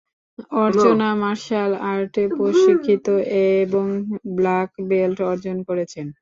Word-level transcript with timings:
অর্চনা 0.61 1.09
martial 1.21 1.71
আর্টে 1.89 2.23
প্রশিক্ষিত 2.37 3.05
এবং 3.61 3.85
ব্লাক 4.35 4.69
বেল্ট 4.89 5.19
অর্জন 5.29 5.57
করেছেন। 5.67 6.05